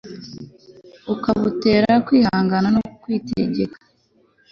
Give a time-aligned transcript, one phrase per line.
[1.13, 3.77] ukabutera kwihangana no kwitegeka